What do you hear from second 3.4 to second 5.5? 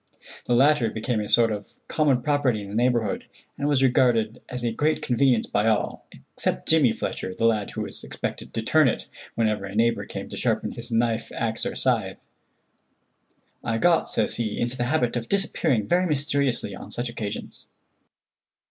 and was regarded as a great convenience